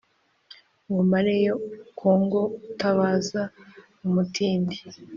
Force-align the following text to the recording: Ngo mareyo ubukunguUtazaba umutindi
Ngo 0.87 1.01
mareyo 1.11 1.53
ubukunguUtazaba 1.65 3.43
umutindi 4.05 4.77